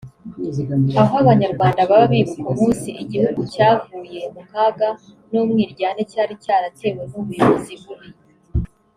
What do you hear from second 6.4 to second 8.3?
cyaratewe n’ubuyobozi bubi